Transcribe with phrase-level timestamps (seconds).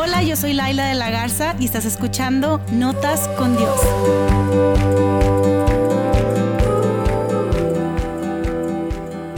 [0.00, 3.80] Hola, yo soy Laila de la Garza y estás escuchando Notas con Dios.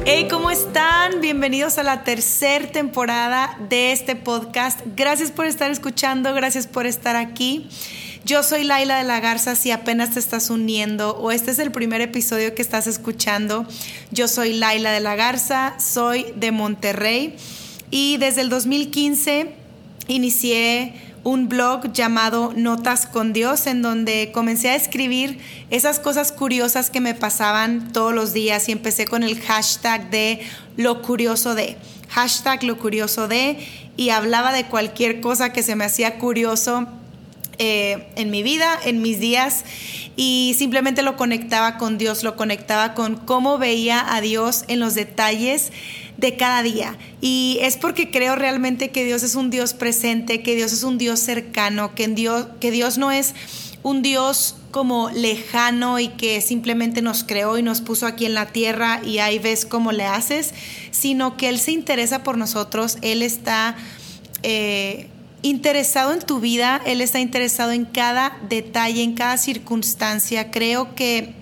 [0.05, 1.23] Hey, ¿cómo están?
[1.23, 4.81] Bienvenidos a la tercera temporada de este podcast.
[4.95, 7.67] Gracias por estar escuchando, gracias por estar aquí.
[8.27, 11.73] Yo soy Laila de la Garza, si apenas te estás uniendo o este es el
[11.73, 13.67] primer episodio que estás escuchando,
[14.11, 17.35] yo soy Laila de la Garza, soy de Monterrey
[17.91, 19.60] y desde el 2015
[20.15, 25.39] inicié un blog llamado Notas con Dios, en donde comencé a escribir
[25.71, 30.41] esas cosas curiosas que me pasaban todos los días y empecé con el hashtag de
[30.77, 31.77] lo curioso de,
[32.09, 33.59] hashtag lo curioso de,
[33.97, 36.87] y hablaba de cualquier cosa que se me hacía curioso
[37.59, 39.65] eh, en mi vida, en mis días,
[40.17, 44.95] y simplemente lo conectaba con Dios, lo conectaba con cómo veía a Dios en los
[44.95, 45.71] detalles
[46.21, 46.97] de cada día.
[47.21, 50.99] Y es porque creo realmente que Dios es un Dios presente, que Dios es un
[50.99, 53.35] Dios cercano, que, Dios, que Dios no es
[53.83, 58.47] un Dios como lejano y que simplemente nos creó y nos puso aquí en la
[58.47, 60.53] tierra y ahí ves cómo le haces,
[60.91, 63.75] sino que Él se interesa por nosotros, Él está
[64.43, 65.09] eh,
[65.41, 70.51] interesado en tu vida, Él está interesado en cada detalle, en cada circunstancia.
[70.51, 71.33] Creo que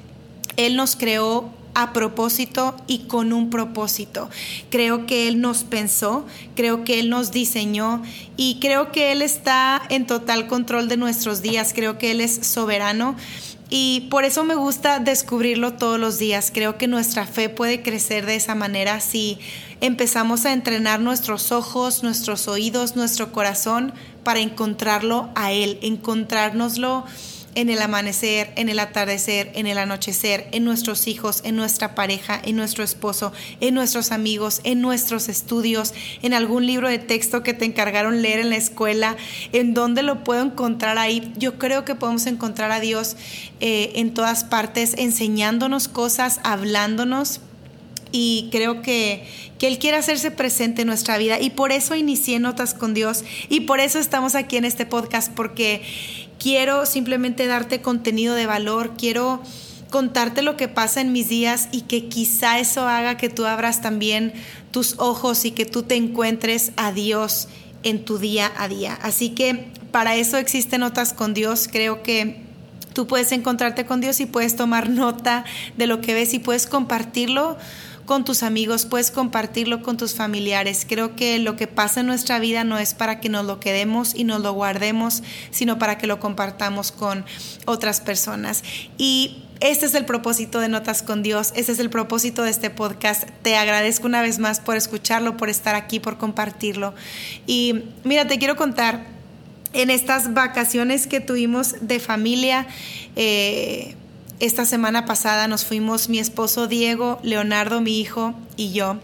[0.56, 4.28] Él nos creó a propósito y con un propósito.
[4.70, 8.02] Creo que Él nos pensó, creo que Él nos diseñó
[8.36, 12.46] y creo que Él está en total control de nuestros días, creo que Él es
[12.46, 13.16] soberano.
[13.70, 16.50] Y por eso me gusta descubrirlo todos los días.
[16.54, 19.38] Creo que nuestra fe puede crecer de esa manera si
[19.82, 23.92] empezamos a entrenar nuestros ojos, nuestros oídos, nuestro corazón
[24.24, 27.04] para encontrarlo a Él, encontrárnoslo
[27.58, 32.40] en el amanecer, en el atardecer, en el anochecer, en nuestros hijos, en nuestra pareja,
[32.44, 35.92] en nuestro esposo, en nuestros amigos, en nuestros estudios,
[36.22, 39.16] en algún libro de texto que te encargaron leer en la escuela,
[39.52, 41.32] en dónde lo puedo encontrar ahí.
[41.36, 43.16] Yo creo que podemos encontrar a Dios
[43.58, 47.40] eh, en todas partes, enseñándonos cosas, hablándonos
[48.12, 49.26] y creo que,
[49.58, 53.24] que, Él quiere hacerse presente en nuestra vida y por eso inicié Notas con Dios
[53.48, 55.82] y por eso estamos aquí en este podcast porque
[56.38, 59.42] quiero simplemente darte contenido de valor, quiero
[59.90, 63.80] contarte lo que pasa en mis días y que quizá eso haga que tú abras
[63.80, 64.32] también
[64.70, 67.48] tus ojos y que tú te encuentres a Dios
[67.82, 68.98] en tu día a día.
[69.02, 71.68] Así que para eso existen notas con Dios.
[71.70, 72.42] Creo que
[72.92, 75.44] tú puedes encontrarte con Dios y puedes tomar nota
[75.76, 77.56] de lo que ves y puedes compartirlo
[78.08, 80.86] con tus amigos, puedes compartirlo con tus familiares.
[80.88, 84.14] Creo que lo que pasa en nuestra vida no es para que nos lo quedemos
[84.14, 87.26] y nos lo guardemos, sino para que lo compartamos con
[87.66, 88.64] otras personas.
[88.96, 92.70] Y este es el propósito de Notas con Dios, ese es el propósito de este
[92.70, 93.28] podcast.
[93.42, 96.94] Te agradezco una vez más por escucharlo, por estar aquí, por compartirlo.
[97.46, 99.04] Y mira, te quiero contar,
[99.74, 102.66] en estas vacaciones que tuvimos de familia,
[103.16, 103.96] eh,
[104.40, 108.98] esta semana pasada nos fuimos mi esposo Diego, Leonardo, mi hijo y yo.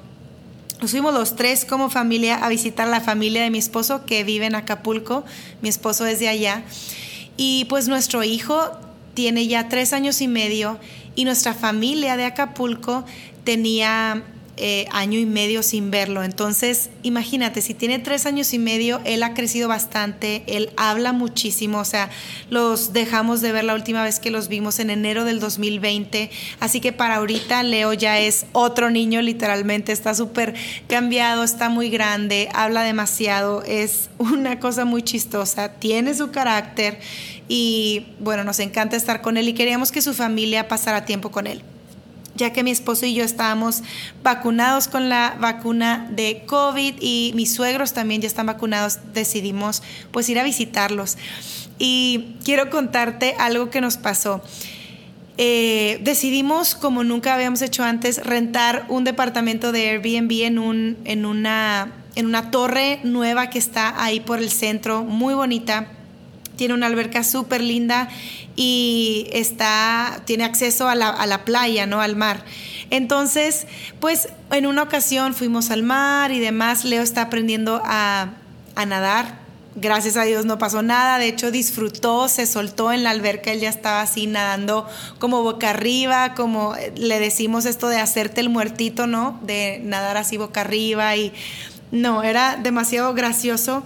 [0.80, 4.46] Nos fuimos los tres como familia a visitar la familia de mi esposo que vive
[4.46, 5.24] en Acapulco.
[5.62, 6.62] Mi esposo es de allá.
[7.36, 8.70] Y pues nuestro hijo
[9.14, 10.78] tiene ya tres años y medio
[11.16, 13.04] y nuestra familia de Acapulco
[13.44, 14.22] tenía
[14.56, 16.22] eh, año y medio sin verlo.
[16.22, 21.80] Entonces, imagínate, si tiene tres años y medio, él ha crecido bastante, él habla muchísimo,
[21.80, 22.08] o sea,
[22.50, 26.80] los dejamos de ver la última vez que los vimos en enero del 2020, así
[26.80, 30.54] que para ahorita Leo ya es otro niño literalmente, está súper
[30.86, 37.00] cambiado, está muy grande, habla demasiado, es una cosa muy chistosa, tiene su carácter
[37.48, 41.48] y bueno, nos encanta estar con él y queríamos que su familia pasara tiempo con
[41.48, 41.62] él
[42.34, 43.82] ya que mi esposo y yo estábamos
[44.22, 50.28] vacunados con la vacuna de COVID y mis suegros también ya están vacunados, decidimos pues
[50.28, 51.16] ir a visitarlos.
[51.78, 54.42] Y quiero contarte algo que nos pasó.
[55.36, 61.26] Eh, decidimos, como nunca habíamos hecho antes, rentar un departamento de Airbnb en, un, en,
[61.26, 65.88] una, en una torre nueva que está ahí por el centro, muy bonita.
[66.56, 68.08] Tiene una alberca súper linda
[68.56, 72.00] y está, tiene acceso a la, a la playa, ¿no?
[72.00, 72.44] Al mar.
[72.90, 73.66] Entonces,
[74.00, 76.84] pues en una ocasión fuimos al mar y demás.
[76.84, 78.34] Leo está aprendiendo a,
[78.74, 79.44] a nadar.
[79.76, 83.58] Gracias a Dios no pasó nada, de hecho disfrutó, se soltó en la alberca, él
[83.58, 89.08] ya estaba así nadando como boca arriba, como le decimos esto de hacerte el muertito,
[89.08, 89.40] ¿no?
[89.42, 91.32] De nadar así boca arriba y
[91.90, 93.82] no, era demasiado gracioso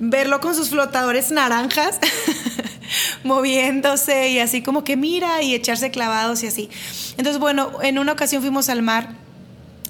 [0.00, 2.00] verlo con sus flotadores naranjas
[3.22, 6.70] moviéndose y así como que mira y echarse clavados y así.
[7.18, 9.10] Entonces, bueno, en una ocasión fuimos al mar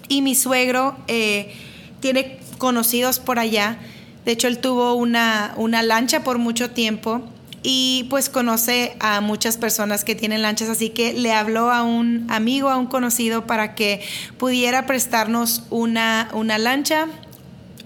[0.09, 1.55] y mi suegro eh,
[2.01, 3.79] tiene conocidos por allá
[4.25, 7.23] De hecho, él tuvo una, una lancha por mucho tiempo
[7.62, 12.27] y pues conoce a muchas personas que tienen lanchas, así que le habló a un
[12.31, 14.03] amigo, a un conocido, para que
[14.39, 17.07] pudiera prestarnos una, una lancha,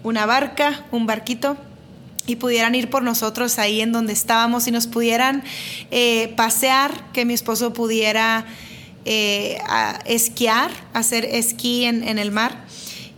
[0.05, 1.57] una barca, un barquito
[2.27, 5.43] y pudieran ir por nosotros ahí en donde estábamos y nos pudieran
[5.91, 8.47] eh, pasear, que mi esposo pudiera
[9.05, 9.59] eh,
[10.07, 12.65] esquiar, hacer esquí en, en el mar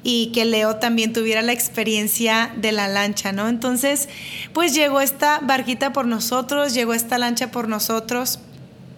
[0.09, 3.49] y que Leo también tuviera la experiencia de la lancha, ¿no?
[3.49, 4.09] Entonces,
[4.53, 8.39] pues llegó esta barquita por nosotros, llegó esta lancha por nosotros.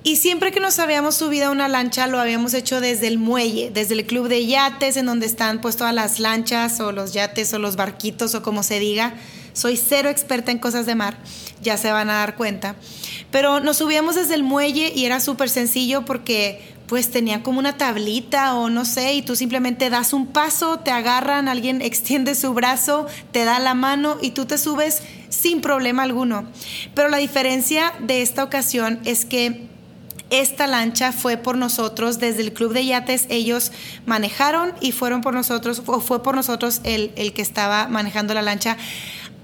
[0.05, 3.70] Y siempre que nos habíamos subido a una lancha lo habíamos hecho desde el muelle,
[3.70, 7.52] desde el club de yates en donde están pues todas las lanchas o los yates
[7.52, 9.14] o los barquitos o como se diga.
[9.52, 11.18] Soy cero experta en cosas de mar,
[11.62, 12.76] ya se van a dar cuenta.
[13.30, 17.76] Pero nos subíamos desde el muelle y era súper sencillo porque pues tenía como una
[17.76, 22.54] tablita o no sé, y tú simplemente das un paso, te agarran, alguien extiende su
[22.54, 26.48] brazo, te da la mano y tú te subes sin problema alguno.
[26.94, 29.68] Pero la diferencia de esta ocasión es que
[30.30, 33.72] esta lancha fue por nosotros desde el club de yates, ellos
[34.04, 38.42] manejaron y fueron por nosotros, o fue por nosotros el, el que estaba manejando la
[38.42, 38.76] lancha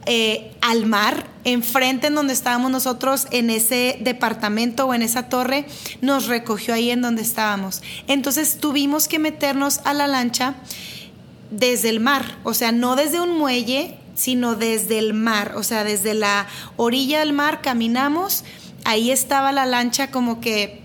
[0.06, 5.66] eh, al mar, enfrente en donde estábamos nosotros, en ese departamento o en esa torre,
[6.00, 7.82] nos recogió ahí en donde estábamos.
[8.06, 10.54] Entonces tuvimos que meternos a la lancha
[11.50, 15.84] desde el mar, o sea, no desde un muelle, sino desde el mar, o sea,
[15.84, 16.46] desde la
[16.76, 18.44] orilla del mar caminamos,
[18.84, 20.82] ahí estaba la lancha como que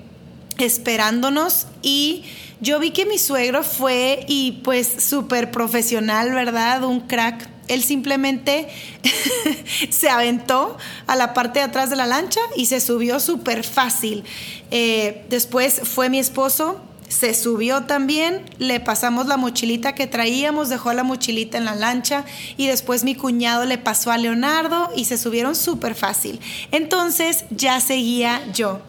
[0.58, 2.24] esperándonos y
[2.62, 6.84] yo vi que mi suegro fue y pues súper profesional, ¿verdad?
[6.84, 8.68] Un crack él simplemente
[9.90, 10.78] se aventó
[11.08, 14.26] a la parte de atrás de la lancha y se subió súper fácil.
[14.72, 20.94] Eh, después fue mi esposo, se subió también, le pasamos la mochilita que traíamos, dejó
[20.94, 22.26] la mochilita en la lancha
[22.58, 26.40] y después mi cuñado le pasó a Leonardo y se subieron súper fácil.
[26.72, 28.82] Entonces ya seguía yo.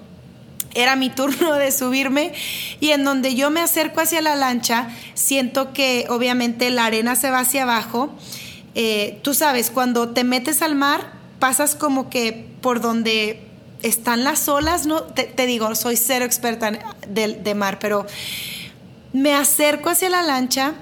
[0.74, 2.32] Era mi turno de subirme
[2.78, 7.30] y en donde yo me acerco hacia la lancha, siento que obviamente la arena se
[7.30, 8.14] va hacia abajo
[8.74, 13.46] eh, tú sabes, cuando te metes al mar, pasas como que por donde
[13.82, 15.02] están las olas, ¿no?
[15.02, 16.70] Te, digo, soy cero experta
[17.08, 18.06] de, de mar, pero
[19.12, 20.74] me acerco hacia la lancha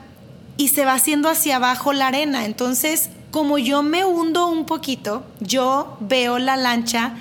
[0.56, 2.44] y se va haciendo hacia abajo la arena.
[2.44, 7.14] Entonces, como yo me hundo un poquito, yo veo la lancha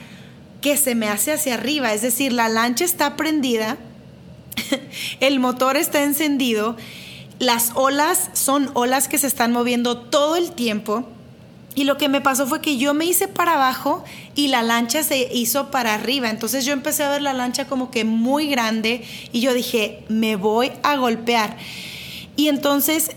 [0.62, 3.78] que se me hace hacia arriba, es decir, la lancha está prendida,
[5.20, 6.76] el motor está encendido
[7.40, 11.08] las olas son olas que se están moviendo todo el tiempo.
[11.76, 14.04] Y lo que me pasó fue que yo me hice para abajo
[14.34, 16.30] y la lancha se hizo para arriba.
[16.30, 20.38] Entonces yo empecé a ver la lancha como que muy grande y yo dije, me
[20.38, 21.56] voy a golpear.
[22.36, 23.12] Y entonces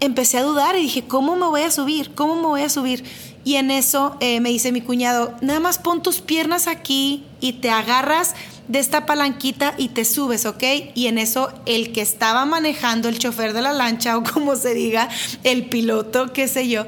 [0.00, 2.14] empecé a dudar y dije, ¿cómo me voy a subir?
[2.14, 3.04] ¿Cómo me voy a subir?
[3.44, 7.54] Y en eso eh, me dice mi cuñado, nada más pon tus piernas aquí y
[7.54, 8.34] te agarras
[8.68, 10.62] de esta palanquita y te subes, ¿ok?
[10.94, 14.74] Y en eso el que estaba manejando, el chofer de la lancha o como se
[14.74, 15.08] diga,
[15.44, 16.86] el piloto, qué sé yo,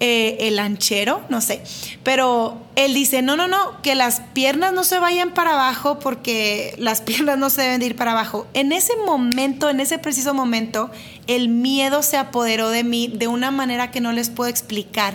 [0.00, 1.62] eh, el lanchero, no sé,
[2.02, 6.74] pero él dice, no, no, no, que las piernas no se vayan para abajo porque
[6.78, 8.46] las piernas no se deben ir para abajo.
[8.54, 10.90] En ese momento, en ese preciso momento,
[11.26, 15.14] el miedo se apoderó de mí de una manera que no les puedo explicar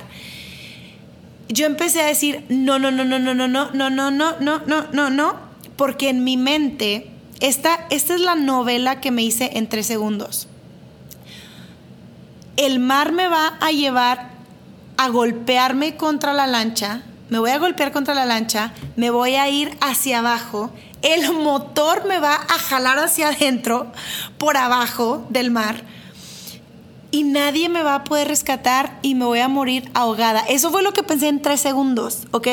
[1.51, 4.87] yo empecé a decir, no, no, no, no, no, no, no, no, no, no, no,
[4.91, 5.50] no, no,
[5.81, 7.09] porque en mi mente,
[7.39, 10.47] esta, esta es la novela que me hice en tres segundos.
[12.55, 14.29] El mar me va a llevar
[14.97, 19.49] a golpearme contra la lancha, me voy a golpear contra la lancha, me voy a
[19.49, 20.69] ir hacia abajo,
[21.01, 23.91] el motor me va a jalar hacia adentro,
[24.37, 25.83] por abajo del mar,
[27.09, 30.41] y nadie me va a poder rescatar y me voy a morir ahogada.
[30.41, 32.47] Eso fue lo que pensé en tres segundos, ¿ok?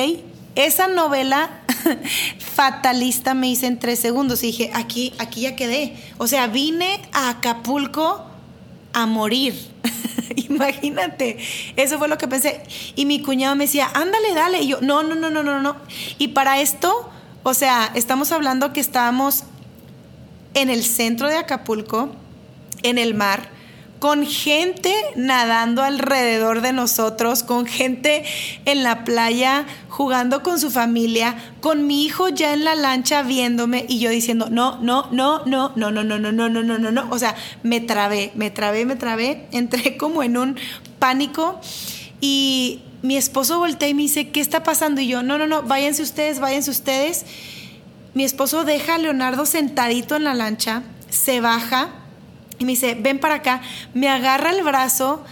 [0.59, 1.51] Esa novela
[2.41, 5.97] fatalista me hice en tres segundos y dije, aquí, aquí ya quedé.
[6.19, 8.27] O sea, vine a Acapulco
[8.93, 9.55] a morir.
[10.37, 11.39] Imagínate,
[11.77, 12.65] eso fue lo que pensé.
[12.97, 14.61] Y mi cuñado me decía, ándale, dale.
[14.63, 15.77] Y yo, no, no, no, no, no, no.
[16.19, 17.09] Y para esto,
[17.45, 19.45] o sea, estamos hablando que estábamos
[20.55, 22.11] en el centro de Acapulco,
[22.83, 23.58] en el mar
[23.99, 28.25] con gente nadando alrededor de nosotros, con gente
[28.65, 33.85] en la playa jugando con su familia, con mi hijo ya en la lancha viéndome
[33.89, 36.91] y yo diciendo, no, no, no, no, no, no, no, no, no, no, no, no,
[36.91, 37.09] no.
[37.11, 40.57] O sea, me trabé, me trabé, me trabé, entré como en un
[40.99, 41.61] pánico
[42.21, 45.01] y mi esposo voltea y me dice, ¿qué está pasando?
[45.01, 47.27] Y yo, no, no, no, váyanse ustedes, váyanse ustedes.
[48.15, 51.91] Mi esposo deja a Leonardo sentadito en la lancha, se baja
[52.59, 53.63] y me dice, ven para acá,
[53.95, 55.25] me agarra el brazo,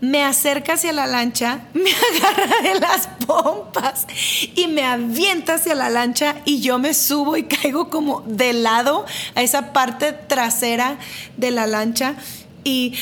[0.00, 4.06] me acerca hacia la lancha, me agarra de las pompas
[4.54, 9.06] y me avienta hacia la lancha y yo me subo y caigo como de lado
[9.34, 10.98] a esa parte trasera
[11.36, 12.16] de la lancha
[12.64, 12.94] y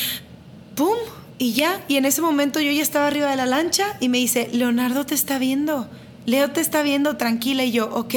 [0.75, 0.97] ¡pum!
[1.39, 4.19] Y ya, y en ese momento yo ya estaba arriba de la lancha y me
[4.19, 5.89] dice, Leonardo te está viendo,
[6.27, 7.63] Leo te está viendo, tranquila.
[7.63, 8.13] Y yo, ok,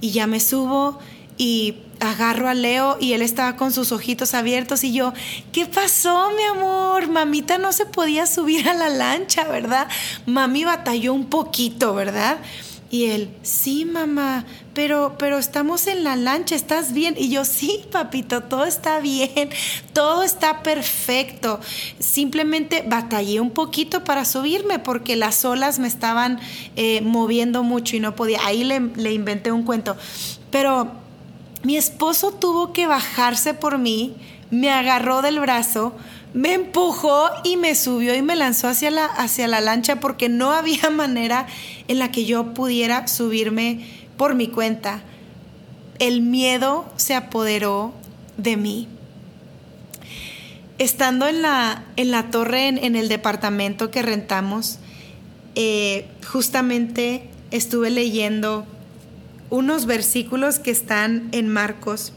[0.00, 0.98] y ya me subo
[1.38, 5.12] y agarro a Leo y él estaba con sus ojitos abiertos y yo,
[5.52, 7.08] ¿qué pasó, mi amor?
[7.08, 9.88] Mamita no se podía subir a la lancha, ¿verdad?
[10.26, 12.38] Mami batalló un poquito, ¿verdad?
[12.90, 14.44] Y él, sí, mamá,
[14.74, 17.14] pero, pero estamos en la lancha, ¿estás bien?
[17.16, 19.48] Y yo, sí, papito, todo está bien,
[19.94, 21.58] todo está perfecto.
[21.98, 26.38] Simplemente batallé un poquito para subirme porque las olas me estaban
[26.76, 28.44] eh, moviendo mucho y no podía.
[28.44, 29.96] Ahí le, le inventé un cuento.
[30.50, 31.01] Pero
[31.62, 34.14] mi esposo tuvo que bajarse por mí,
[34.50, 35.94] me agarró del brazo,
[36.34, 40.52] me empujó y me subió y me lanzó hacia la, hacia la lancha porque no
[40.52, 41.46] había manera
[41.88, 45.02] en la que yo pudiera subirme por mi cuenta.
[45.98, 47.92] El miedo se apoderó
[48.36, 48.88] de mí.
[50.78, 54.78] Estando en la, en la torre, en, el departamento que rentamos,
[55.54, 58.66] eh, justamente estuve leyendo
[59.52, 62.14] unos versículos que están en Marcos.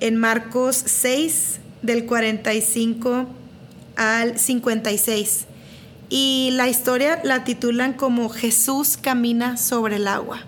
[0.00, 3.26] En Marcos 6, del 45
[3.96, 5.46] al 56.
[6.10, 10.42] Y la historia la titulan como Jesús camina sobre el agua.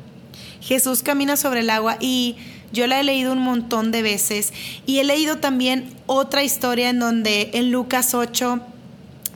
[0.60, 2.36] Jesús camina sobre el agua y
[2.70, 4.52] yo la he leído un montón de veces
[4.84, 8.60] y he leído también otra historia en donde en Lucas 8,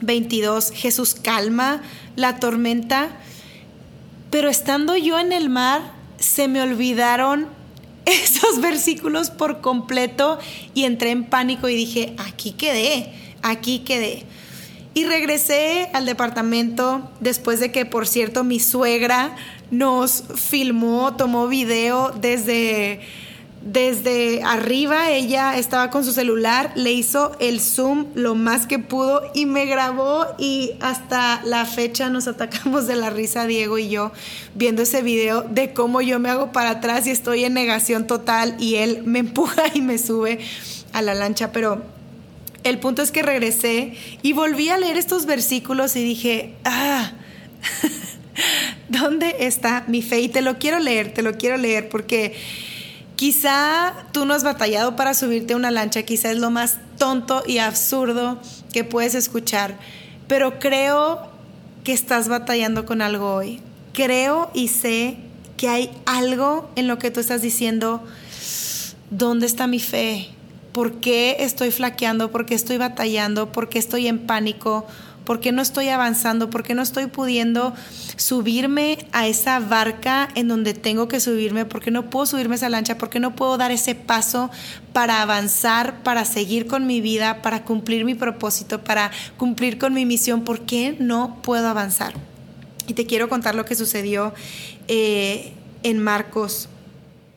[0.01, 1.81] 22 Jesús calma
[2.15, 3.09] la tormenta,
[4.29, 7.47] pero estando yo en el mar se me olvidaron
[8.05, 10.39] esos versículos por completo
[10.73, 14.25] y entré en pánico y dije, aquí quedé, aquí quedé.
[14.93, 19.35] Y regresé al departamento después de que, por cierto, mi suegra
[19.71, 23.01] nos filmó, tomó video desde
[23.61, 29.21] desde arriba ella estaba con su celular, le hizo el zoom lo más que pudo
[29.33, 34.11] y me grabó y hasta la fecha nos atacamos de la risa Diego y yo
[34.55, 38.55] viendo ese video de cómo yo me hago para atrás y estoy en negación total
[38.59, 40.39] y él me empuja y me sube
[40.93, 41.83] a la lancha, pero
[42.63, 47.11] el punto es que regresé y volví a leer estos versículos y dije, ah,
[48.89, 50.21] ¿dónde está mi fe?
[50.21, 52.35] Y te lo quiero leer, te lo quiero leer porque
[53.19, 57.43] Quizá tú no has batallado para subirte a una lancha, quizá es lo más tonto
[57.45, 58.39] y absurdo
[58.71, 59.77] que puedes escuchar,
[60.29, 61.27] pero creo
[61.83, 63.59] que estás batallando con algo hoy.
[63.91, 65.17] Creo y sé
[65.57, 68.01] que hay algo en lo que tú estás diciendo,
[69.09, 70.29] ¿dónde está mi fe?
[70.71, 72.31] ¿Por qué estoy flaqueando?
[72.31, 73.51] ¿Por qué estoy batallando?
[73.51, 74.87] ¿Por qué estoy en pánico?
[75.29, 76.49] ¿Por qué no estoy avanzando?
[76.49, 77.75] ¿Por qué no estoy pudiendo
[78.15, 81.65] subirme a esa barca en donde tengo que subirme?
[81.65, 82.97] ¿Por qué no puedo subirme a esa lancha?
[82.97, 84.49] ¿Por qué no puedo dar ese paso
[84.91, 90.03] para avanzar, para seguir con mi vida, para cumplir mi propósito, para cumplir con mi
[90.03, 90.43] misión?
[90.43, 92.15] ¿Por qué no puedo avanzar?
[92.87, 94.33] Y te quiero contar lo que sucedió
[94.87, 96.69] eh, en Marcos,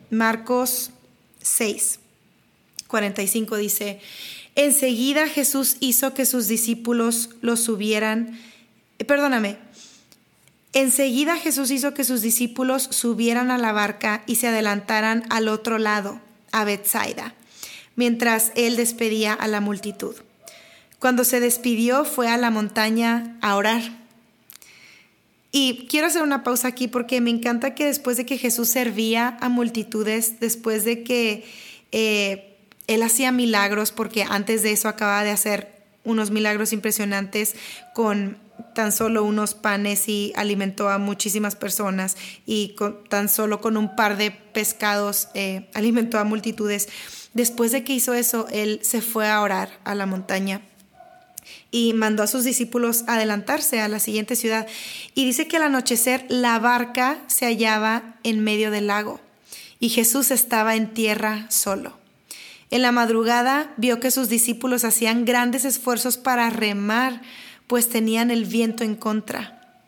[0.09, 0.89] Marcos
[1.43, 1.99] 6,
[2.87, 3.99] 45 dice,
[4.55, 8.39] Enseguida Jesús hizo que sus discípulos lo subieran,
[8.99, 9.57] eh, perdóname,
[10.73, 15.79] enseguida Jesús hizo que sus discípulos subieran a la barca y se adelantaran al otro
[15.79, 17.33] lado, a Bethsaida,
[17.95, 20.15] mientras él despedía a la multitud.
[20.99, 23.81] Cuando se despidió fue a la montaña a orar.
[25.51, 29.37] Y quiero hacer una pausa aquí porque me encanta que después de que Jesús servía
[29.41, 31.43] a multitudes, después de que
[31.91, 32.52] eh,
[32.87, 37.55] él hacía milagros porque antes de eso acababa de hacer unos milagros impresionantes
[37.93, 38.37] con
[38.75, 42.75] tan solo unos panes y alimentó a muchísimas personas y
[43.09, 46.89] tan solo con un par de pescados eh, alimentó a multitudes.
[47.33, 50.61] Después de que hizo eso, él se fue a orar a la montaña
[51.71, 54.67] y mandó a sus discípulos adelantarse a la siguiente ciudad.
[55.15, 59.19] Y dice que al anochecer la barca se hallaba en medio del lago
[59.79, 62.02] y Jesús estaba en tierra solo.
[62.73, 67.21] En la madrugada vio que sus discípulos hacían grandes esfuerzos para remar,
[67.67, 69.83] pues tenían el viento en contra.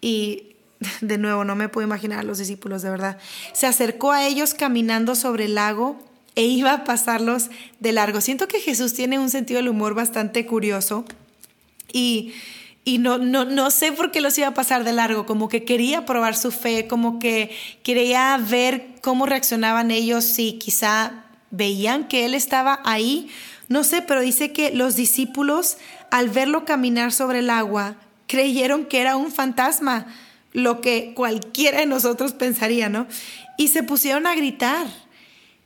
[0.00, 0.56] Y
[1.00, 3.18] de nuevo, no me puedo imaginar a los discípulos, de verdad.
[3.52, 5.96] Se acercó a ellos caminando sobre el lago
[6.34, 8.20] e iba a pasarlos de largo.
[8.20, 11.04] Siento que Jesús tiene un sentido del humor bastante curioso
[11.92, 12.32] y,
[12.84, 15.62] y no, no, no sé por qué los iba a pasar de largo, como que
[15.64, 21.23] quería probar su fe, como que quería ver cómo reaccionaban ellos, si quizá
[21.56, 23.30] veían que él estaba ahí,
[23.68, 25.78] no sé, pero dice que los discípulos
[26.10, 27.96] al verlo caminar sobre el agua,
[28.26, 30.06] creyeron que era un fantasma,
[30.52, 33.08] lo que cualquiera de nosotros pensaría, ¿no?
[33.58, 34.86] Y se pusieron a gritar,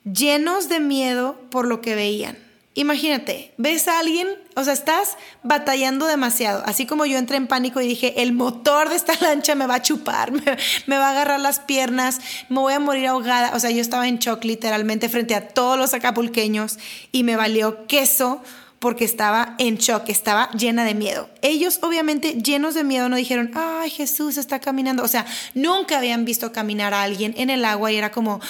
[0.05, 2.48] llenos de miedo por lo que veían.
[2.75, 7.81] Imagínate, ves a alguien, o sea, estás batallando demasiado, así como yo entré en pánico
[7.81, 10.31] y dije, el motor de esta lancha me va a chupar,
[10.87, 14.07] me, va a agarrar las piernas, me voy a morir ahogada, o sea, yo estaba
[14.07, 16.79] en shock literalmente frente a todos los acapulqueños
[17.11, 18.43] y me valió queso
[18.79, 21.29] porque estaba en shock, estaba llena de miedo.
[21.43, 26.25] Ellos obviamente llenos de miedo no dijeron, ay Jesús está caminando, o sea, nunca habían
[26.25, 28.41] visto caminar a alguien en el agua y era como,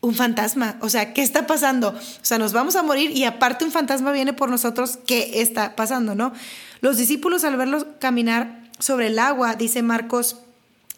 [0.00, 0.76] un fantasma.
[0.80, 1.90] O sea, ¿qué está pasando?
[1.90, 4.98] O sea, nos vamos a morir y aparte un fantasma viene por nosotros.
[5.06, 6.14] ¿Qué está pasando?
[6.14, 6.32] ¿No?
[6.80, 10.36] Los discípulos al verlos caminar sobre el agua, dice Marcos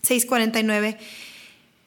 [0.03, 0.99] 6:49,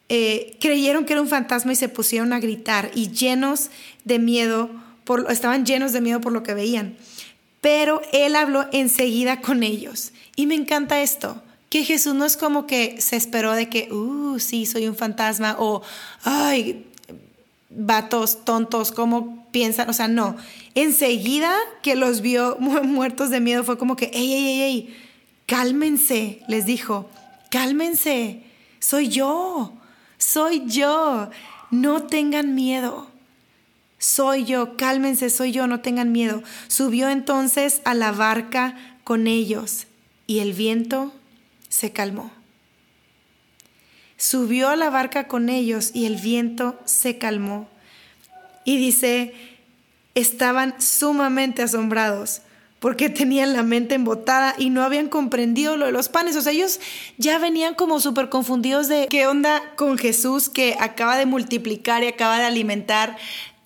[0.10, 3.70] eh, creyeron que era un fantasma y se pusieron a gritar y llenos
[4.04, 4.70] de miedo,
[5.30, 6.98] estaban llenos de miedo por lo que veían.
[7.62, 10.12] Pero él habló enseguida con ellos.
[10.36, 14.38] Y me encanta esto que Jesús no es como que se esperó de que, uh,
[14.38, 15.82] sí, soy un fantasma o,
[16.24, 16.86] ay,
[17.76, 20.36] vatos tontos, cómo piensan, o sea, no.
[20.76, 24.98] Enseguida que los vio muertos de miedo fue como que, ey, ey, ey, ey,
[25.46, 27.10] cálmense, les dijo,
[27.50, 28.44] cálmense,
[28.80, 29.74] soy yo,
[30.18, 31.30] soy yo,
[31.72, 33.08] no tengan miedo.
[33.98, 36.44] Soy yo, cálmense, soy yo, no tengan miedo.
[36.68, 38.76] Subió entonces a la barca
[39.06, 39.88] con ellos
[40.28, 41.14] y el viento
[41.70, 42.30] se calmó.
[44.24, 47.68] Subió a la barca con ellos y el viento se calmó.
[48.64, 49.34] Y dice,
[50.16, 52.40] estaban sumamente asombrados
[52.80, 56.38] porque tenían la mente embotada y no habían comprendido lo de los panes.
[56.38, 56.80] O sea, ellos
[57.18, 62.08] ya venían como súper confundidos de qué onda con Jesús que acaba de multiplicar y
[62.08, 63.18] acaba de alimentar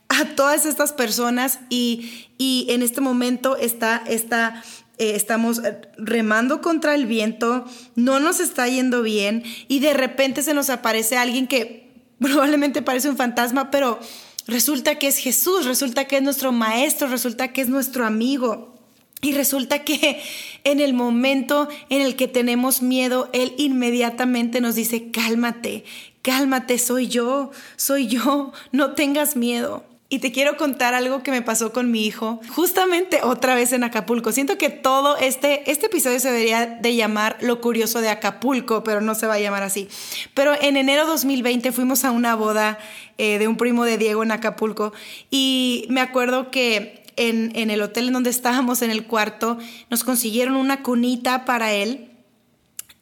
[0.10, 4.64] a todas estas personas y, en este momento está, está
[4.98, 10.42] eh, estamos eh, remando contra el viento, no nos está yendo bien y de repente
[10.42, 14.00] se nos aparece alguien que probablemente parece un fantasma, pero
[14.48, 18.74] resulta que es Jesús, resulta que es nuestro maestro, resulta que es nuestro amigo.
[19.22, 20.22] Y resulta que
[20.64, 25.86] en el momento en el que tenemos miedo, Él inmediatamente nos dice, cálmate,
[26.22, 29.86] cálmate, soy yo, soy yo, no tengas miedo.
[30.10, 33.84] Y te quiero contar algo que me pasó con mi hijo, justamente otra vez en
[33.84, 34.32] Acapulco.
[34.32, 39.02] Siento que todo este, este episodio se debería de llamar Lo Curioso de Acapulco, pero
[39.02, 39.90] no se va a llamar así.
[40.34, 42.80] Pero en enero 2020 fuimos a una boda
[43.18, 44.94] eh, de un primo de Diego en Acapulco
[45.30, 49.58] y me acuerdo que en, en el hotel en donde estábamos, en el cuarto,
[49.90, 52.12] nos consiguieron una cunita para él.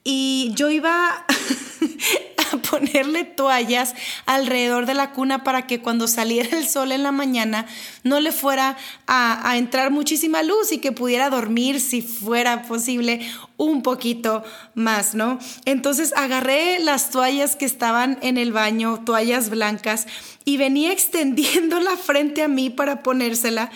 [0.04, 1.26] Y yo iba
[2.70, 3.94] ponerle toallas
[4.26, 7.66] alrededor de la cuna para que cuando saliera el sol en la mañana
[8.04, 13.22] no le fuera a, a entrar muchísima luz y que pudiera dormir si fuera posible
[13.58, 15.40] un poquito más, ¿no?
[15.66, 20.08] Entonces agarré las toallas que estaban en el baño, toallas blancas,
[20.44, 23.72] y venía extendiendo la frente a mí para ponérsela.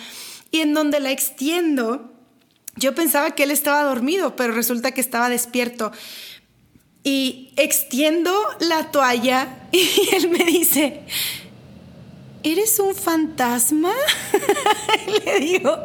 [0.50, 2.12] Y en donde la extiendo,
[2.76, 5.92] yo pensaba que él estaba dormido, pero resulta que estaba despierto
[7.02, 11.00] y extiendo la toalla y él me dice,
[12.42, 13.92] ¿eres un fantasma?
[15.24, 15.76] Le digo,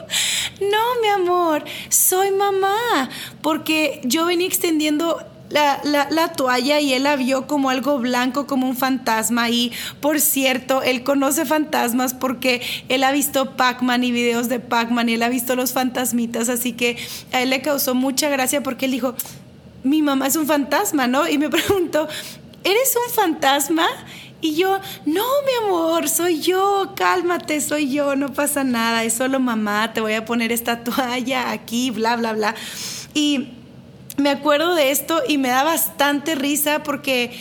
[0.61, 3.09] no, mi amor, soy mamá,
[3.41, 8.67] porque yo venía extendiendo la, la, toalla y él la vio como algo blanco, como
[8.67, 9.49] un fantasma.
[9.49, 15.09] Y por cierto, él conoce fantasmas porque él ha visto Pac-Man y videos de Pac-Man
[15.09, 16.49] y él ha visto los fantasmitas.
[16.49, 16.97] Así que
[17.31, 19.15] a él le causó mucha gracia porque él dijo,
[19.85, 21.29] mi mamá es un fantasma, ¿no?
[21.29, 22.07] Y me preguntó,
[22.63, 23.87] ¿eres un fantasma?
[24.41, 29.39] Y yo, no, mi amor, soy yo, cálmate, soy yo, no pasa nada, es solo
[29.39, 32.55] mamá, te voy a poner esta toalla aquí, bla, bla, bla.
[33.13, 33.49] Y
[34.17, 37.31] me acuerdo de esto y me da bastante risa porque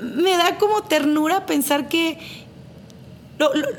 [0.00, 2.18] me da como ternura pensar que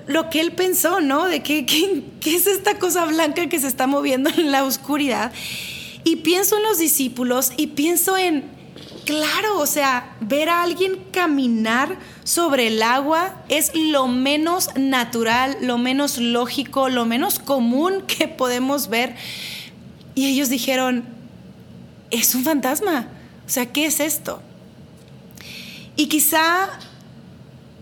[0.08, 1.26] lo, que él pensó, ¿no?
[1.26, 5.34] De que, qué es esta cosa blanca que se está moviendo en la oscuridad.
[6.08, 8.46] Y pienso en los discípulos y pienso en,
[9.04, 15.78] claro, o sea, ver a alguien caminar sobre el agua es lo menos natural, lo
[15.78, 19.18] menos lógico, lo menos común que podemos ver.
[20.16, 21.04] Y ellos dijeron,
[22.10, 23.10] es un fantasma.
[23.46, 24.42] O sea, ¿qué es esto?
[25.98, 26.70] Y quizá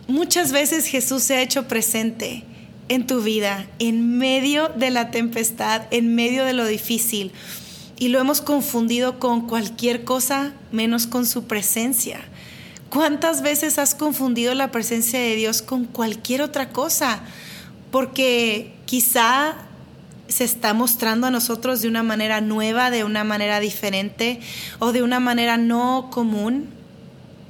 [0.08, 2.44] muchas veces Jesús se ha hecho presente
[2.90, 7.32] en tu vida, en medio de la tempestad, en medio de lo difícil
[7.97, 12.19] y lo hemos confundido con cualquier cosa menos con su presencia.
[12.89, 17.21] ¿Cuántas veces has confundido la presencia de Dios con cualquier otra cosa?
[17.91, 19.55] Porque quizá
[20.27, 24.39] se está mostrando a nosotros de una manera nueva, de una manera diferente
[24.79, 26.67] o de una manera no común.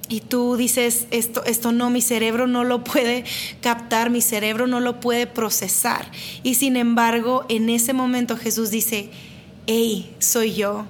[0.08, 3.23] Y tú dices, esto, esto no, mi cerebro no lo puede
[3.62, 6.12] captar, mi cerebro no lo puede procesar.
[6.43, 9.10] Y sin embargo, en ese momento Jesús dice,
[9.67, 10.86] hey, soy yo,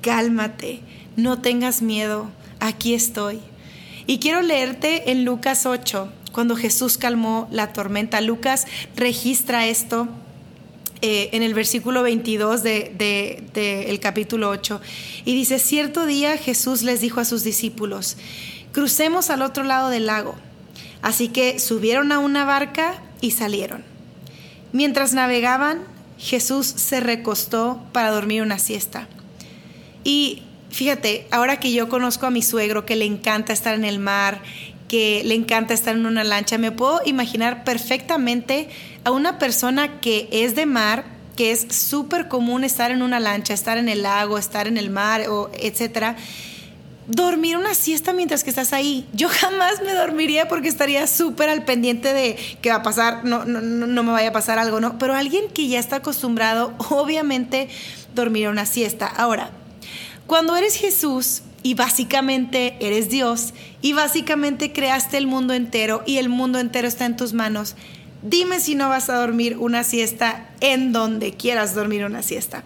[0.00, 0.80] cálmate,
[1.16, 3.40] no tengas miedo, aquí estoy.
[4.06, 8.20] Y quiero leerte en Lucas 8, cuando Jesús calmó la tormenta.
[8.20, 10.08] Lucas registra esto
[11.00, 14.80] eh, en el versículo 22 del de, capítulo 8.
[15.24, 18.16] Y dice, cierto día Jesús les dijo a sus discípulos,
[18.72, 20.34] crucemos al otro lado del lago.
[21.02, 23.84] Así que subieron a una barca y salieron.
[24.72, 29.08] Mientras navegaban, Jesús se recostó para dormir una siesta.
[30.04, 33.98] Y fíjate, ahora que yo conozco a mi suegro, que le encanta estar en el
[33.98, 34.40] mar,
[34.88, 38.68] que le encanta estar en una lancha, me puedo imaginar perfectamente
[39.04, 41.04] a una persona que es de mar,
[41.36, 44.90] que es súper común estar en una lancha, estar en el lago, estar en el
[44.90, 45.24] mar,
[45.58, 46.16] etcétera.
[47.06, 49.06] Dormir una siesta mientras que estás ahí.
[49.12, 53.44] Yo jamás me dormiría porque estaría súper al pendiente de qué va a pasar, no,
[53.44, 54.98] no, no me vaya a pasar algo, ¿no?
[54.98, 57.68] Pero alguien que ya está acostumbrado, obviamente,
[58.14, 59.06] dormir una siesta.
[59.06, 59.50] Ahora,
[60.26, 66.28] cuando eres Jesús y básicamente eres Dios y básicamente creaste el mundo entero y el
[66.28, 67.74] mundo entero está en tus manos,
[68.22, 72.64] dime si no vas a dormir una siesta en donde quieras dormir una siesta.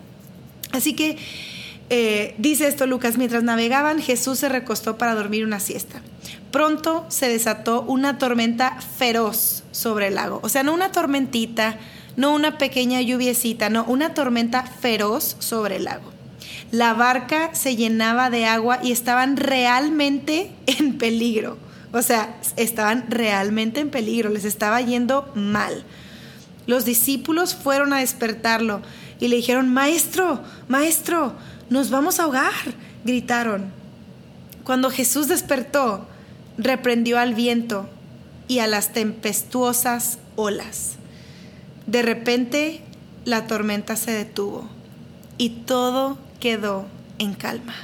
[0.71, 1.17] Así que
[1.91, 6.03] eh, dice esto Lucas, mientras navegaban Jesús se recostó para dormir una siesta.
[6.51, 11.79] Pronto se desató una tormenta feroz sobre el lago, o sea, no una tormentita,
[12.17, 16.11] no una pequeña lluviecita, no, una tormenta feroz sobre el lago.
[16.71, 21.57] La barca se llenaba de agua y estaban realmente en peligro.
[21.93, 25.85] O sea, estaban realmente en peligro, les estaba yendo mal.
[26.67, 28.83] Los discípulos fueron a despertarlo
[29.21, 31.35] y le dijeron, Maestro, Maestro,
[31.71, 32.53] nos vamos a ahogar,
[33.05, 33.71] gritaron.
[34.65, 36.07] Cuando Jesús despertó,
[36.57, 37.89] reprendió al viento
[38.49, 40.97] y a las tempestuosas olas.
[41.87, 42.83] De repente,
[43.25, 44.69] la tormenta se detuvo
[45.37, 46.87] y todo quedó
[47.19, 47.75] en calma.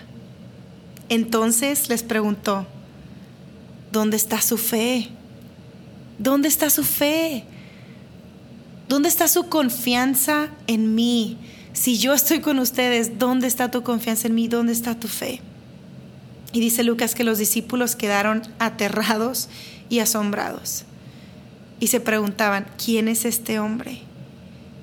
[1.09, 2.67] Entonces les preguntó,
[3.93, 5.09] ¿dónde está su fe?
[6.19, 7.45] ¿Dónde está su fe?
[8.89, 11.39] ¿Dónde está su confianza en mí?
[11.75, 14.47] Si yo estoy con ustedes, ¿dónde está tu confianza en mí?
[14.47, 15.41] ¿Dónde está tu fe?
[16.53, 19.49] Y dice Lucas que los discípulos quedaron aterrados
[19.89, 20.85] y asombrados.
[21.81, 23.99] Y se preguntaban, ¿quién es este hombre?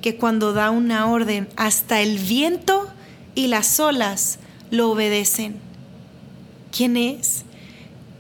[0.01, 2.89] Que cuando da una orden, hasta el viento
[3.35, 5.55] y las olas lo obedecen.
[6.75, 7.45] ¿Quién es?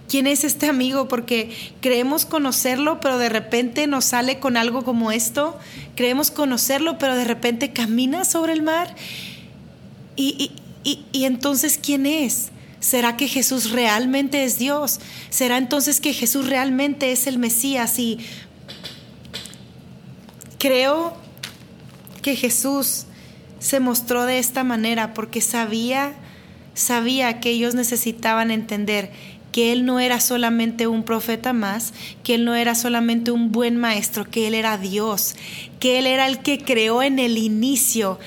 [0.07, 1.09] ¿Quién es este amigo?
[1.09, 5.57] Porque creemos conocerlo, pero de repente nos sale con algo como esto.
[6.01, 8.95] Creemos conocerlo, pero de repente camina sobre el mar.
[10.15, 10.49] Y,
[10.83, 12.49] y entonces, ¿quién es?
[12.79, 14.99] ¿Será que Jesús realmente es Dios?
[15.29, 17.99] ¿Será entonces que Jesús realmente es el Mesías?
[17.99, 18.17] Y
[20.57, 21.15] creo
[22.23, 23.05] que Jesús
[23.59, 26.15] se mostró de esta manera porque sabía,
[26.73, 29.11] sabía que ellos necesitaban entender
[29.51, 33.77] que Él no era solamente un profeta más, que Él no era solamente un buen
[33.77, 35.35] maestro, que Él era Dios,
[35.79, 38.19] que Él era el que creó en el inicio,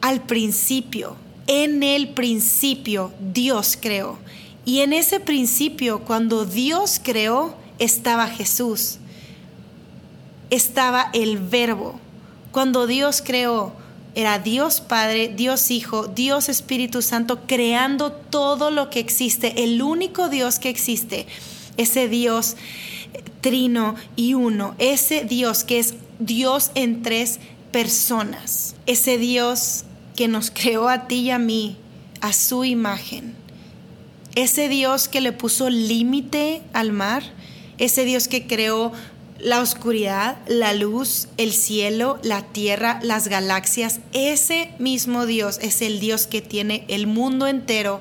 [0.00, 4.18] al principio, en el principio Dios creó.
[4.64, 8.98] Y en ese principio, cuando Dios creó, estaba Jesús,
[10.50, 12.00] estaba el verbo.
[12.50, 13.72] Cuando Dios creó,
[14.14, 20.28] era Dios Padre, Dios Hijo, Dios Espíritu Santo, creando todo lo que existe, el único
[20.28, 21.26] Dios que existe,
[21.76, 22.56] ese Dios
[23.40, 27.40] trino y uno, ese Dios que es Dios en tres
[27.72, 29.84] personas, ese Dios
[30.16, 31.76] que nos creó a ti y a mí
[32.20, 33.34] a su imagen,
[34.34, 37.24] ese Dios que le puso límite al mar,
[37.78, 38.92] ese Dios que creó
[39.44, 44.00] la oscuridad, la luz, el cielo, la tierra, las galaxias.
[44.14, 48.00] Ese mismo Dios es el Dios que tiene el mundo entero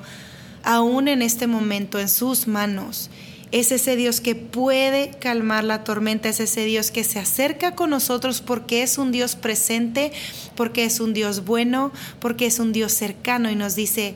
[0.63, 3.09] aún en este momento en sus manos.
[3.51, 7.89] Es ese Dios que puede calmar la tormenta, es ese Dios que se acerca con
[7.89, 10.13] nosotros porque es un Dios presente,
[10.55, 14.15] porque es un Dios bueno, porque es un Dios cercano y nos dice,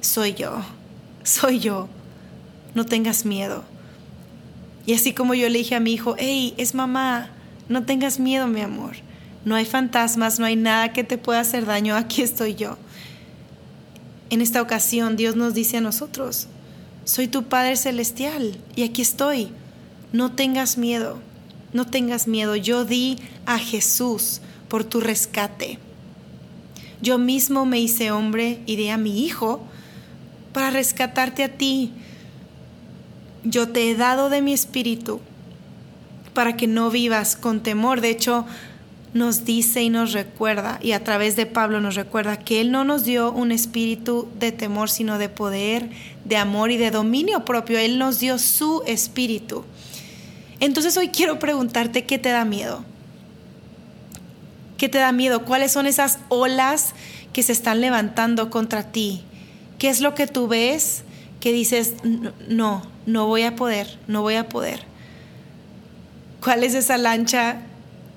[0.00, 0.62] soy yo,
[1.24, 1.88] soy yo,
[2.74, 3.64] no tengas miedo.
[4.88, 7.28] Y así como yo le dije a mi hijo, hey, es mamá,
[7.68, 8.96] no tengas miedo, mi amor.
[9.44, 12.78] No hay fantasmas, no hay nada que te pueda hacer daño, aquí estoy yo.
[14.30, 16.46] En esta ocasión Dios nos dice a nosotros,
[17.04, 19.48] soy tu Padre Celestial y aquí estoy.
[20.14, 21.18] No tengas miedo,
[21.74, 22.56] no tengas miedo.
[22.56, 25.78] Yo di a Jesús por tu rescate.
[27.02, 29.66] Yo mismo me hice hombre y di a mi hijo
[30.54, 31.92] para rescatarte a ti.
[33.44, 35.20] Yo te he dado de mi espíritu
[36.34, 38.00] para que no vivas con temor.
[38.00, 38.46] De hecho,
[39.14, 42.84] nos dice y nos recuerda, y a través de Pablo nos recuerda, que Él no
[42.84, 45.90] nos dio un espíritu de temor, sino de poder,
[46.24, 47.78] de amor y de dominio propio.
[47.78, 49.64] Él nos dio su espíritu.
[50.60, 52.84] Entonces hoy quiero preguntarte, ¿qué te da miedo?
[54.76, 55.44] ¿Qué te da miedo?
[55.44, 56.94] ¿Cuáles son esas olas
[57.32, 59.22] que se están levantando contra ti?
[59.78, 61.02] ¿Qué es lo que tú ves
[61.40, 61.94] que dices,
[62.48, 64.80] no, no voy a poder, no voy a poder?
[66.42, 67.62] ¿Cuál es esa lancha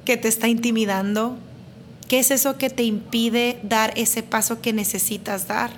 [0.06, 1.38] que te está intimidando?
[2.08, 5.72] ¿Qué es eso que te impide dar ese paso que necesitas dar?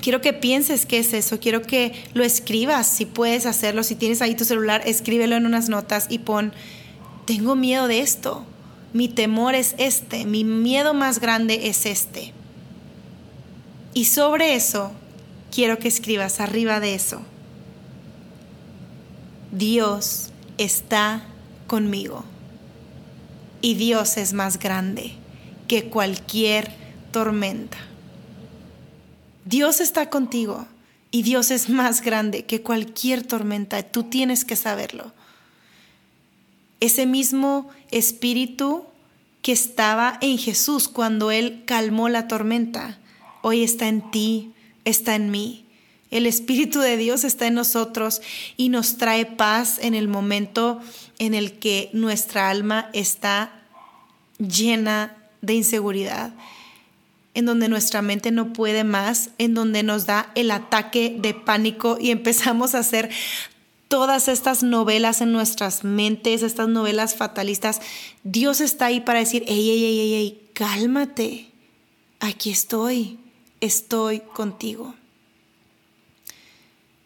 [0.00, 4.20] Quiero que pienses qué es eso, quiero que lo escribas, si puedes hacerlo, si tienes
[4.20, 6.52] ahí tu celular, escríbelo en unas notas y pon,
[7.24, 8.44] tengo miedo de esto,
[8.92, 12.34] mi temor es este, mi miedo más grande es este.
[13.94, 14.90] Y sobre eso,
[15.52, 17.22] quiero que escribas arriba de eso,
[19.52, 21.22] Dios está
[21.68, 22.24] conmigo.
[23.60, 25.14] Y Dios es más grande
[25.68, 26.70] que cualquier
[27.12, 27.78] tormenta.
[29.44, 30.66] Dios está contigo
[31.10, 33.82] y Dios es más grande que cualquier tormenta.
[33.84, 35.12] Tú tienes que saberlo.
[36.80, 38.84] Ese mismo espíritu
[39.40, 42.98] que estaba en Jesús cuando Él calmó la tormenta,
[43.44, 44.52] hoy está en ti,
[44.86, 45.66] está en mí.
[46.10, 48.22] El Espíritu de Dios está en nosotros
[48.56, 50.80] y nos trae paz en el momento
[51.18, 53.52] en el que nuestra alma está
[54.38, 56.32] llena de inseguridad,
[57.34, 61.98] en donde nuestra mente no puede más, en donde nos da el ataque de pánico
[62.00, 63.10] y empezamos a hacer
[63.88, 67.82] todas estas novelas en nuestras mentes, estas novelas fatalistas.
[68.22, 71.50] Dios está ahí para decir, ey, ey, ey, ey, ey cálmate,
[72.20, 73.18] aquí estoy,
[73.64, 74.94] estoy contigo.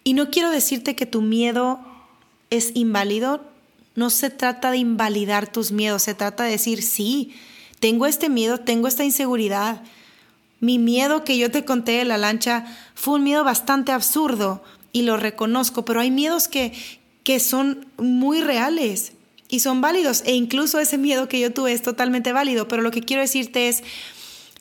[0.04, 1.80] Y no quiero decirte que tu miedo
[2.50, 3.44] es inválido,
[3.94, 7.34] no se trata de invalidar tus miedos, se trata de decir, sí,
[7.78, 9.82] tengo este miedo, tengo esta inseguridad.
[10.60, 15.02] Mi miedo que yo te conté de la lancha fue un miedo bastante absurdo y
[15.02, 16.72] lo reconozco, pero hay miedos que,
[17.22, 19.12] que son muy reales
[19.48, 22.90] y son válidos e incluso ese miedo que yo tuve es totalmente válido, pero lo
[22.90, 23.82] que quiero decirte es,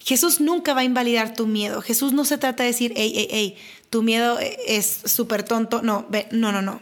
[0.08, 1.82] Jesús nunca va a invalidar tu miedo.
[1.82, 3.58] Jesús no se trata de decir, hey, hey, hey,
[3.90, 5.82] tu miedo es súper tonto.
[5.82, 6.80] No, no, no, no.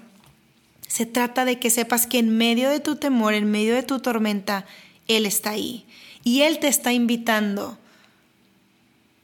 [0.88, 4.00] Se trata de que sepas que en medio de tu temor, en medio de tu
[4.00, 4.68] tormenta,
[5.08, 5.88] Él está ahí.
[6.24, 7.80] Y Él te está invitando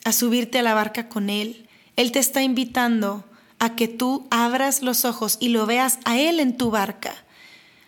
[0.03, 1.69] a subirte a la barca con Él.
[1.95, 3.23] Él te está invitando
[3.59, 7.13] a que tú abras los ojos y lo veas a Él en tu barca.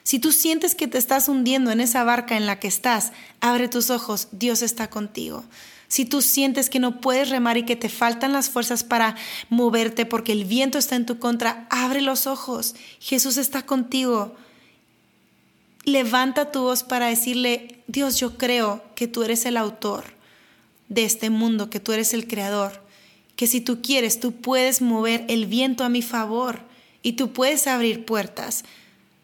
[0.03, 3.67] Si tú sientes que te estás hundiendo en esa barca en la que estás, abre
[3.67, 5.43] tus ojos, Dios está contigo
[5.93, 9.15] si tú sientes que no puedes remar y que te faltan las fuerzas para
[9.51, 12.73] moverte porque el viento está en tu contra, abre los ojos.
[12.99, 14.33] Jesús está contigo.
[15.83, 20.05] Levanta tu voz para decirle, Dios, yo creo que tú eres el autor
[20.89, 22.83] de este mundo, que tú eres el creador,
[23.35, 26.61] que si tú quieres, tú puedes mover el viento a mi favor
[27.03, 28.63] y tú puedes abrir puertas.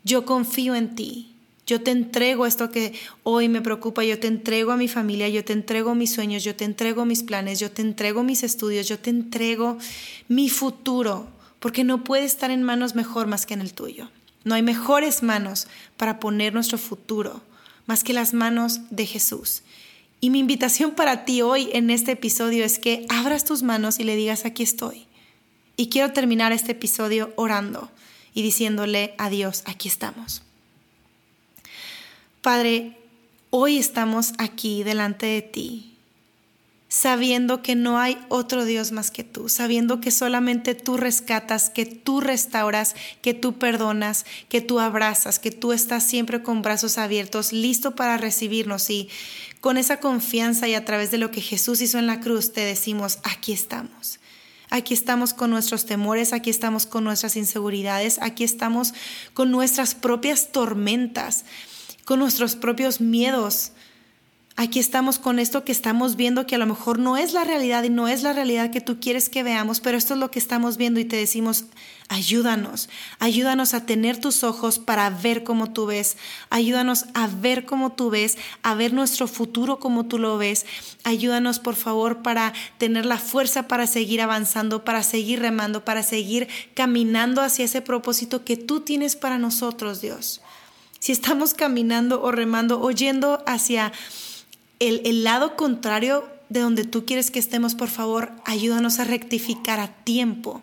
[0.03, 1.28] Yo confío en ti.
[1.69, 5.45] Yo te entrego esto que hoy me preocupa, yo te entrego a mi familia, yo
[5.45, 8.97] te entrego mis sueños, yo te entrego mis planes, yo te entrego mis estudios, yo
[8.97, 9.77] te entrego
[10.27, 11.27] mi futuro,
[11.59, 14.09] porque no puede estar en manos mejor más que en el tuyo.
[14.45, 17.43] No hay mejores manos para poner nuestro futuro
[17.85, 19.61] más que las manos de Jesús.
[20.21, 24.05] Y mi invitación para ti hoy en este episodio es que abras tus manos y
[24.05, 25.05] le digas, aquí estoy.
[25.77, 27.91] Y quiero terminar este episodio orando
[28.33, 30.41] y diciéndole a Dios, aquí estamos.
[32.41, 32.97] Padre,
[33.49, 35.97] hoy estamos aquí delante de ti,
[36.87, 41.85] sabiendo que no hay otro Dios más que tú, sabiendo que solamente tú rescatas, que
[41.85, 47.51] tú restauras, que tú perdonas, que tú abrazas, que tú estás siempre con brazos abiertos,
[47.51, 49.09] listo para recibirnos y
[49.59, 52.61] con esa confianza y a través de lo que Jesús hizo en la cruz te
[52.61, 54.21] decimos, aquí estamos.
[54.69, 58.93] Aquí estamos con nuestros temores, aquí estamos con nuestras inseguridades, aquí estamos
[59.33, 61.43] con nuestras propias tormentas,
[62.09, 63.71] con nuestros propios miedos.
[64.55, 67.83] Aquí estamos con esto que estamos viendo que a lo mejor no es la realidad
[67.83, 70.39] y no es la realidad que tú quieres que veamos, pero esto es lo que
[70.39, 71.65] estamos viendo y te decimos,
[72.07, 76.17] ayúdanos, ayúdanos a tener tus ojos para ver como tú ves,
[76.49, 80.65] ayúdanos a ver como tú ves, a ver nuestro futuro como tú lo ves,
[81.03, 86.47] ayúdanos por favor para tener la fuerza para seguir avanzando, para seguir remando, para seguir
[86.73, 90.41] caminando hacia ese propósito que tú tienes para nosotros, Dios.
[90.99, 93.91] Si estamos caminando o remando o yendo hacia
[94.79, 99.79] el, el lado contrario de donde tú quieres que estemos, por favor, ayúdanos a rectificar
[99.79, 100.61] a tiempo.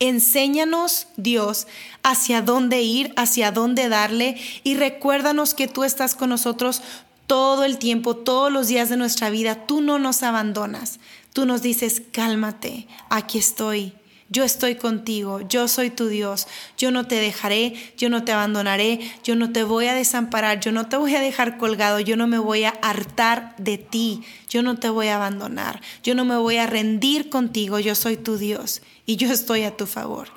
[0.00, 1.66] Enséñanos, Dios,
[2.04, 6.82] hacia dónde ir, hacia dónde darle y recuérdanos que tú estás con nosotros
[7.26, 9.66] todo el tiempo, todos los días de nuestra vida.
[9.66, 11.00] Tú no nos abandonas.
[11.32, 13.92] Tú nos dices, cálmate, aquí estoy.
[14.30, 19.00] Yo estoy contigo, yo soy tu Dios, yo no te dejaré, yo no te abandonaré,
[19.24, 22.26] yo no te voy a desamparar, yo no te voy a dejar colgado, yo no
[22.26, 26.36] me voy a hartar de ti, yo no te voy a abandonar, yo no me
[26.36, 30.28] voy a rendir contigo, yo soy tu Dios y yo estoy a tu favor.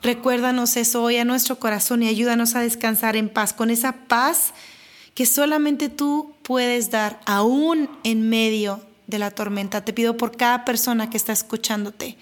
[0.00, 4.54] Recuérdanos eso hoy a nuestro corazón y ayúdanos a descansar en paz, con esa paz
[5.14, 9.84] que solamente tú puedes dar aún en medio de la tormenta.
[9.84, 12.16] Te pido por cada persona que está escuchándote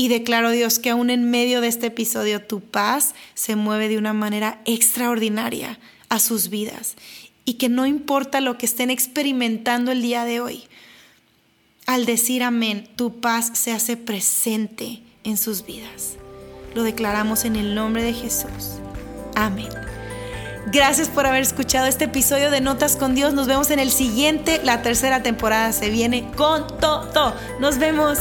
[0.00, 3.98] y declaro, Dios, que aún en medio de este episodio tu paz se mueve de
[3.98, 6.96] una manera extraordinaria a sus vidas
[7.44, 10.62] y que no importa lo que estén experimentando el día de hoy,
[11.84, 16.16] al decir amén, tu paz se hace presente en sus vidas.
[16.74, 18.78] Lo declaramos en el nombre de Jesús.
[19.34, 19.68] Amén.
[20.72, 23.34] Gracias por haber escuchado este episodio de Notas con Dios.
[23.34, 24.62] Nos vemos en el siguiente.
[24.64, 27.34] La tercera temporada se viene con todo.
[27.60, 28.18] Nos vemos.